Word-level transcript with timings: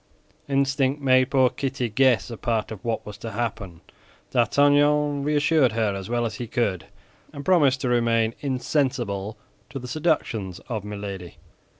Instinct 0.49 0.99
made 0.99 1.29
poor 1.29 1.51
Kitty 1.51 1.87
guess 1.87 2.31
a 2.31 2.35
part 2.37 2.71
of 2.71 2.83
what 2.83 3.05
was 3.05 3.19
to 3.19 3.33
happen. 3.33 3.81
D'Artagnan 4.31 5.21
reassured 5.23 5.73
her 5.73 5.93
as 5.93 6.09
well 6.09 6.25
as 6.25 6.37
he 6.37 6.47
could, 6.47 6.87
and 7.31 7.45
promised 7.45 7.81
to 7.81 7.89
remain 7.89 8.33
insensible 8.39 9.37
to 9.69 9.77
the 9.77 9.87
seductions 9.87 10.57
of 10.67 10.83
Milady. 10.83 11.37